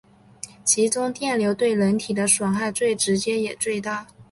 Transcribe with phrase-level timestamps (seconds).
[0.65, 4.07] 其中电流对人体的损害最直接也最大。